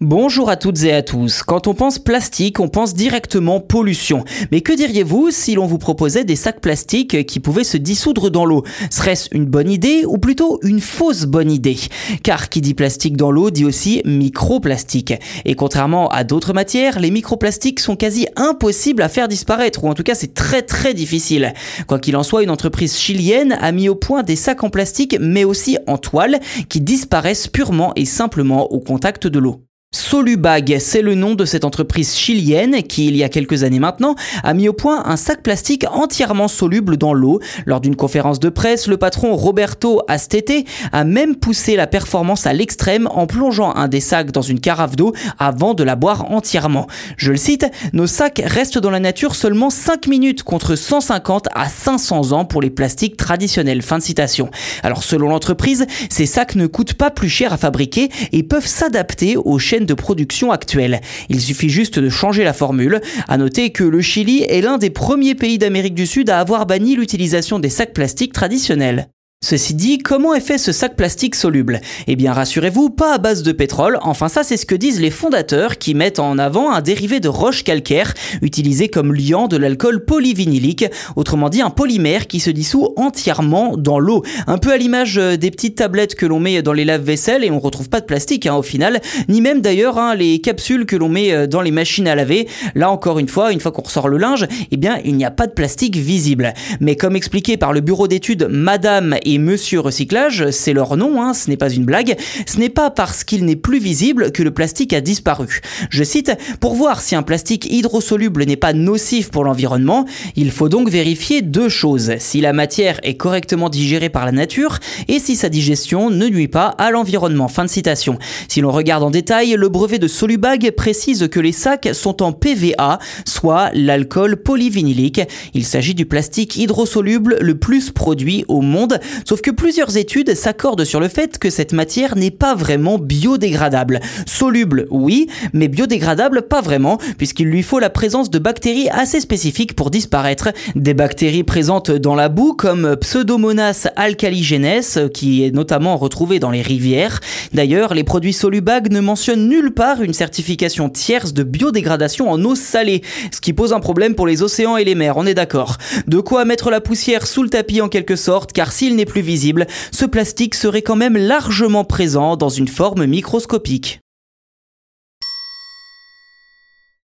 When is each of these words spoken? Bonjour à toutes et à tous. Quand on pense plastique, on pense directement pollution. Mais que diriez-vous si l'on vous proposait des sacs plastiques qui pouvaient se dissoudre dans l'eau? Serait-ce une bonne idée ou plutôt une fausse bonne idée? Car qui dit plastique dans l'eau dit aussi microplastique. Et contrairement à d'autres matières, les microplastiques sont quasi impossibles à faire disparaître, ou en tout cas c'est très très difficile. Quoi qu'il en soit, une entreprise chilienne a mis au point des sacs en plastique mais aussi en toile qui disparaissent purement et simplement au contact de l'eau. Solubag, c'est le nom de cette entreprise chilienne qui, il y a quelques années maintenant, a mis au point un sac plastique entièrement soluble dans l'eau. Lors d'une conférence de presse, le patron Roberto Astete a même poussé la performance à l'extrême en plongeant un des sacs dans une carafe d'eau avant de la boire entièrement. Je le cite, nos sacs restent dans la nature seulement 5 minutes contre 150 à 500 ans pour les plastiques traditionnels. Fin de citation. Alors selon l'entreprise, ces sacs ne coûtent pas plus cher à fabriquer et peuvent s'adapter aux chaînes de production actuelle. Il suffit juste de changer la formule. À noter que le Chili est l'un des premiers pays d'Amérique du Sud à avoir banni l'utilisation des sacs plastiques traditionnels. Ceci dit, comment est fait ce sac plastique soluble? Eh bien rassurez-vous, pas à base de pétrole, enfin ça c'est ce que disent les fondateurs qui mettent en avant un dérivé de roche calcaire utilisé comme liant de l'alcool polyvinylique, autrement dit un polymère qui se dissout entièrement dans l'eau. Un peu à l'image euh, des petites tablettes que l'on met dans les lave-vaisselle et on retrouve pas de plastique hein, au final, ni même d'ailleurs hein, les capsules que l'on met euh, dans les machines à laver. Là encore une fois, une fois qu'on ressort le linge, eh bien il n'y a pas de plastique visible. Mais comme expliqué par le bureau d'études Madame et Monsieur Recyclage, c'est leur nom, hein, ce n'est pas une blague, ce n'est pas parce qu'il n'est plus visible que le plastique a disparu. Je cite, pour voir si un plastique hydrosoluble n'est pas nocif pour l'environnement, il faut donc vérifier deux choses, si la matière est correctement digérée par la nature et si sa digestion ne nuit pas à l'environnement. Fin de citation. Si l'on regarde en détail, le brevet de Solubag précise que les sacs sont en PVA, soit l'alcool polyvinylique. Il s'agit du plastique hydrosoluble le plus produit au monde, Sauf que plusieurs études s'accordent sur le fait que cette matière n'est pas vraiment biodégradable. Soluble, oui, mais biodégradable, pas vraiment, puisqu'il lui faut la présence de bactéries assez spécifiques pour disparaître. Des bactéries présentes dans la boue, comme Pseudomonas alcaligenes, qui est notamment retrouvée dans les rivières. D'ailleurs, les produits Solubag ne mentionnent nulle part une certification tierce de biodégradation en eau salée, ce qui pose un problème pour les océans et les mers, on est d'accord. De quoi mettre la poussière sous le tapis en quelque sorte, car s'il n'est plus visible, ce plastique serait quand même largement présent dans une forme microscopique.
Bonjour 0.00 0.48
à 0.48 0.54
toutes 0.54 0.84
et 0.84 0.92
à 0.92 1.02
tous. 1.02 1.42
Quand 1.42 1.66
on 1.66 1.74
pense 1.74 1.98
plastique, 1.98 2.60
on 2.60 2.68
pense 2.68 2.94
directement 2.94 3.58
pollution. 3.58 4.24
Mais 4.52 4.60
que 4.60 4.72
diriez-vous 4.72 5.32
si 5.32 5.56
l'on 5.56 5.66
vous 5.66 5.78
proposait 5.78 6.22
des 6.22 6.36
sacs 6.36 6.60
plastiques 6.60 7.26
qui 7.26 7.40
pouvaient 7.40 7.64
se 7.64 7.76
dissoudre 7.76 8.30
dans 8.30 8.44
l'eau? 8.44 8.62
Serait-ce 8.92 9.28
une 9.32 9.46
bonne 9.46 9.68
idée 9.68 10.04
ou 10.06 10.18
plutôt 10.18 10.60
une 10.62 10.80
fausse 10.80 11.24
bonne 11.24 11.50
idée? 11.50 11.76
Car 12.22 12.48
qui 12.48 12.60
dit 12.60 12.74
plastique 12.74 13.16
dans 13.16 13.32
l'eau 13.32 13.50
dit 13.50 13.64
aussi 13.64 14.00
microplastique. 14.04 15.14
Et 15.44 15.56
contrairement 15.56 16.08
à 16.10 16.22
d'autres 16.22 16.52
matières, 16.52 17.00
les 17.00 17.10
microplastiques 17.10 17.80
sont 17.80 17.96
quasi 17.96 18.28
impossibles 18.36 19.02
à 19.02 19.08
faire 19.08 19.26
disparaître, 19.26 19.82
ou 19.82 19.88
en 19.88 19.94
tout 19.94 20.04
cas 20.04 20.14
c'est 20.14 20.32
très 20.32 20.62
très 20.62 20.94
difficile. 20.94 21.54
Quoi 21.88 21.98
qu'il 21.98 22.16
en 22.16 22.22
soit, 22.22 22.44
une 22.44 22.50
entreprise 22.50 22.96
chilienne 22.96 23.58
a 23.60 23.72
mis 23.72 23.88
au 23.88 23.96
point 23.96 24.22
des 24.22 24.36
sacs 24.36 24.62
en 24.62 24.70
plastique 24.70 25.16
mais 25.20 25.42
aussi 25.42 25.76
en 25.88 25.98
toile 25.98 26.38
qui 26.68 26.80
disparaissent 26.80 27.48
purement 27.48 27.92
et 27.96 28.04
simplement 28.04 28.70
au 28.72 28.78
contact 28.78 29.26
de 29.26 29.40
l'eau. 29.40 29.67
Solubag, 29.90 30.76
c'est 30.80 31.00
le 31.00 31.14
nom 31.14 31.34
de 31.34 31.46
cette 31.46 31.64
entreprise 31.64 32.14
chilienne 32.14 32.82
qui, 32.82 33.06
il 33.08 33.16
y 33.16 33.24
a 33.24 33.30
quelques 33.30 33.62
années 33.62 33.78
maintenant, 33.78 34.16
a 34.42 34.52
mis 34.52 34.68
au 34.68 34.74
point 34.74 35.02
un 35.06 35.16
sac 35.16 35.42
plastique 35.42 35.86
entièrement 35.90 36.46
soluble 36.46 36.98
dans 36.98 37.14
l'eau. 37.14 37.40
Lors 37.64 37.80
d'une 37.80 37.96
conférence 37.96 38.38
de 38.38 38.50
presse, 38.50 38.86
le 38.86 38.98
patron 38.98 39.34
Roberto 39.34 40.02
Astete 40.06 40.66
a 40.92 41.04
même 41.04 41.36
poussé 41.36 41.74
la 41.74 41.86
performance 41.86 42.46
à 42.46 42.52
l'extrême 42.52 43.08
en 43.10 43.26
plongeant 43.26 43.74
un 43.74 43.88
des 43.88 44.00
sacs 44.00 44.30
dans 44.30 44.42
une 44.42 44.60
carafe 44.60 44.94
d'eau 44.94 45.14
avant 45.38 45.72
de 45.72 45.84
la 45.84 45.96
boire 45.96 46.30
entièrement. 46.30 46.86
Je 47.16 47.30
le 47.30 47.38
cite, 47.38 47.64
nos 47.94 48.06
sacs 48.06 48.42
restent 48.44 48.78
dans 48.78 48.90
la 48.90 49.00
nature 49.00 49.34
seulement 49.34 49.70
5 49.70 50.06
minutes 50.06 50.42
contre 50.42 50.76
150 50.76 51.48
à 51.54 51.66
500 51.70 52.32
ans 52.32 52.44
pour 52.44 52.60
les 52.60 52.70
plastiques 52.70 53.16
traditionnels. 53.16 53.80
Fin 53.80 53.96
de 53.96 54.02
citation. 54.02 54.50
Alors 54.82 55.02
selon 55.02 55.30
l'entreprise, 55.30 55.86
ces 56.10 56.26
sacs 56.26 56.56
ne 56.56 56.66
coûtent 56.66 56.94
pas 56.94 57.10
plus 57.10 57.30
cher 57.30 57.54
à 57.54 57.56
fabriquer 57.56 58.10
et 58.32 58.42
peuvent 58.42 58.66
s'adapter 58.66 59.38
aux 59.38 59.58
chaînes 59.58 59.77
de 59.86 59.94
production 59.94 60.52
actuelle. 60.52 61.00
Il 61.28 61.40
suffit 61.40 61.70
juste 61.70 61.98
de 61.98 62.08
changer 62.08 62.44
la 62.44 62.52
formule. 62.52 63.00
À 63.28 63.36
noter 63.36 63.70
que 63.70 63.84
le 63.84 64.00
Chili 64.00 64.42
est 64.42 64.60
l'un 64.60 64.78
des 64.78 64.90
premiers 64.90 65.34
pays 65.34 65.58
d'Amérique 65.58 65.94
du 65.94 66.06
Sud 66.06 66.30
à 66.30 66.40
avoir 66.40 66.66
banni 66.66 66.96
l'utilisation 66.96 67.58
des 67.58 67.70
sacs 67.70 67.94
plastiques 67.94 68.32
traditionnels. 68.32 69.08
Ceci 69.40 69.74
dit, 69.74 69.98
comment 69.98 70.34
est 70.34 70.40
fait 70.40 70.58
ce 70.58 70.72
sac 70.72 70.96
plastique 70.96 71.36
soluble? 71.36 71.80
Eh 72.08 72.16
bien 72.16 72.32
rassurez-vous, 72.32 72.90
pas 72.90 73.14
à 73.14 73.18
base 73.18 73.44
de 73.44 73.52
pétrole, 73.52 73.96
enfin 74.02 74.26
ça 74.26 74.42
c'est 74.42 74.56
ce 74.56 74.66
que 74.66 74.74
disent 74.74 75.00
les 75.00 75.12
fondateurs 75.12 75.78
qui 75.78 75.94
mettent 75.94 76.18
en 76.18 76.38
avant 76.38 76.72
un 76.72 76.80
dérivé 76.80 77.20
de 77.20 77.28
roche 77.28 77.62
calcaire 77.62 78.14
utilisé 78.42 78.88
comme 78.88 79.14
liant 79.14 79.46
de 79.46 79.56
l'alcool 79.56 80.04
polyvinylique, 80.04 80.86
autrement 81.14 81.50
dit 81.50 81.62
un 81.62 81.70
polymère 81.70 82.26
qui 82.26 82.40
se 82.40 82.50
dissout 82.50 82.92
entièrement 82.96 83.76
dans 83.76 84.00
l'eau. 84.00 84.24
Un 84.48 84.58
peu 84.58 84.72
à 84.72 84.76
l'image 84.76 85.18
euh, 85.18 85.36
des 85.36 85.52
petites 85.52 85.76
tablettes 85.76 86.16
que 86.16 86.26
l'on 86.26 86.40
met 86.40 86.60
dans 86.60 86.72
les 86.72 86.84
lave-vaisselle 86.84 87.44
et 87.44 87.50
on 87.52 87.60
retrouve 87.60 87.88
pas 87.88 88.00
de 88.00 88.06
plastique 88.06 88.44
hein, 88.44 88.56
au 88.56 88.62
final, 88.62 89.00
ni 89.28 89.40
même 89.40 89.60
d'ailleurs 89.60 89.98
hein, 89.98 90.16
les 90.16 90.40
capsules 90.40 90.84
que 90.84 90.96
l'on 90.96 91.08
met 91.08 91.32
euh, 91.32 91.46
dans 91.46 91.62
les 91.62 91.70
machines 91.70 92.08
à 92.08 92.16
laver. 92.16 92.48
Là 92.74 92.90
encore 92.90 93.20
une 93.20 93.28
fois, 93.28 93.52
une 93.52 93.60
fois 93.60 93.70
qu'on 93.70 93.82
ressort 93.82 94.08
le 94.08 94.18
linge, 94.18 94.48
eh 94.72 94.76
bien 94.76 94.98
il 95.04 95.14
n'y 95.14 95.24
a 95.24 95.30
pas 95.30 95.46
de 95.46 95.52
plastique 95.52 95.96
visible. 95.96 96.52
Mais 96.80 96.96
comme 96.96 97.14
expliqué 97.14 97.56
par 97.56 97.72
le 97.72 97.80
bureau 97.80 98.08
d'études 98.08 98.48
Madame 98.50 99.16
et 99.28 99.36
Monsieur 99.36 99.80
Recyclage, 99.80 100.50
c'est 100.50 100.72
leur 100.72 100.96
nom, 100.96 101.22
hein, 101.22 101.34
ce 101.34 101.50
n'est 101.50 101.58
pas 101.58 101.68
une 101.68 101.84
blague, 101.84 102.16
ce 102.46 102.56
n'est 102.58 102.70
pas 102.70 102.90
parce 102.90 103.24
qu'il 103.24 103.44
n'est 103.44 103.56
plus 103.56 103.78
visible 103.78 104.32
que 104.32 104.42
le 104.42 104.52
plastique 104.52 104.94
a 104.94 105.02
disparu. 105.02 105.60
Je 105.90 106.02
cite, 106.02 106.32
pour 106.60 106.74
voir 106.74 107.02
si 107.02 107.14
un 107.14 107.22
plastique 107.22 107.66
hydrosoluble 107.70 108.44
n'est 108.44 108.56
pas 108.56 108.72
nocif 108.72 109.30
pour 109.30 109.44
l'environnement, 109.44 110.06
il 110.34 110.50
faut 110.50 110.70
donc 110.70 110.88
vérifier 110.88 111.42
deux 111.42 111.68
choses, 111.68 112.12
si 112.18 112.40
la 112.40 112.54
matière 112.54 113.00
est 113.02 113.16
correctement 113.16 113.68
digérée 113.68 114.08
par 114.08 114.24
la 114.24 114.32
nature 114.32 114.78
et 115.08 115.18
si 115.18 115.36
sa 115.36 115.50
digestion 115.50 116.08
ne 116.08 116.26
nuit 116.26 116.48
pas 116.48 116.68
à 116.78 116.90
l'environnement. 116.90 117.48
Fin 117.48 117.64
de 117.64 117.70
citation. 117.70 118.18
Si 118.48 118.62
l'on 118.62 118.72
regarde 118.72 119.02
en 119.02 119.10
détail, 119.10 119.56
le 119.58 119.68
brevet 119.68 119.98
de 119.98 120.08
Solubag 120.08 120.70
précise 120.70 121.28
que 121.30 121.40
les 121.40 121.52
sacs 121.52 121.90
sont 121.92 122.22
en 122.22 122.32
PVA, 122.32 122.98
soit 123.26 123.70
l'alcool 123.74 124.38
polyvinylique. 124.38 125.20
Il 125.52 125.66
s'agit 125.66 125.94
du 125.94 126.06
plastique 126.06 126.56
hydrosoluble 126.56 127.36
le 127.42 127.58
plus 127.58 127.90
produit 127.90 128.46
au 128.48 128.62
monde, 128.62 129.00
Sauf 129.24 129.40
que 129.40 129.50
plusieurs 129.50 129.96
études 129.96 130.34
s'accordent 130.34 130.84
sur 130.84 131.00
le 131.00 131.08
fait 131.08 131.38
que 131.38 131.50
cette 131.50 131.72
matière 131.72 132.16
n'est 132.16 132.30
pas 132.30 132.54
vraiment 132.54 132.98
biodégradable. 132.98 134.00
Soluble, 134.26 134.86
oui, 134.90 135.28
mais 135.52 135.68
biodégradable, 135.68 136.42
pas 136.42 136.60
vraiment, 136.60 136.98
puisqu'il 137.16 137.46
lui 137.46 137.62
faut 137.62 137.78
la 137.78 137.90
présence 137.90 138.30
de 138.30 138.38
bactéries 138.38 138.88
assez 138.90 139.20
spécifiques 139.20 139.74
pour 139.74 139.90
disparaître. 139.90 140.48
Des 140.74 140.94
bactéries 140.94 141.44
présentes 141.44 141.90
dans 141.90 142.14
la 142.14 142.28
boue, 142.28 142.54
comme 142.54 142.96
Pseudomonas 142.96 143.88
alcaligenes, 143.96 144.82
qui 145.12 145.44
est 145.44 145.50
notamment 145.50 145.96
retrouvée 145.96 146.38
dans 146.38 146.50
les 146.50 146.62
rivières. 146.62 147.20
D'ailleurs, 147.52 147.94
les 147.94 148.04
produits 148.04 148.32
Solubag 148.32 148.90
ne 148.90 149.00
mentionnent 149.00 149.48
nulle 149.48 149.72
part 149.72 150.02
une 150.02 150.14
certification 150.14 150.88
tierce 150.88 151.32
de 151.32 151.42
biodégradation 151.42 152.30
en 152.30 152.42
eau 152.44 152.54
salée, 152.54 153.02
ce 153.32 153.40
qui 153.40 153.52
pose 153.52 153.72
un 153.72 153.80
problème 153.80 154.14
pour 154.14 154.26
les 154.26 154.42
océans 154.42 154.76
et 154.76 154.84
les 154.84 154.94
mers, 154.94 155.16
on 155.16 155.26
est 155.26 155.34
d'accord. 155.34 155.78
De 156.06 156.20
quoi 156.20 156.44
mettre 156.44 156.70
la 156.70 156.80
poussière 156.80 157.26
sous 157.26 157.42
le 157.42 157.48
tapis 157.48 157.80
en 157.80 157.88
quelque 157.88 158.16
sorte, 158.16 158.52
car 158.52 158.72
s'il 158.72 158.96
n'est 158.96 159.04
plus 159.08 159.22
visible, 159.22 159.66
ce 159.90 160.06
plastique 160.06 160.54
serait 160.54 160.82
quand 160.82 160.94
même 160.94 161.16
largement 161.16 161.84
présent 161.84 162.36
dans 162.36 162.48
une 162.48 162.68
forme 162.68 163.04
microscopique. 163.06 164.00